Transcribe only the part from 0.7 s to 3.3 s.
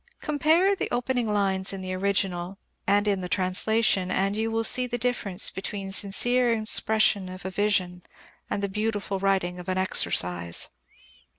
the opening lines in the original and in the